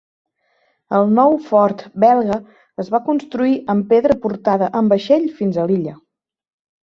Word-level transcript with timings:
El 0.99 1.11
nou 1.17 1.35
Fort 1.49 1.83
Bèlgica 2.03 2.37
es 2.83 2.89
va 2.95 3.01
construir 3.11 3.53
amb 3.73 3.87
pedra 3.93 4.15
portada 4.23 4.71
en 4.81 4.89
vaixell 4.95 5.27
fins 5.43 5.61
a 5.65 5.67
l'illa. 5.73 5.95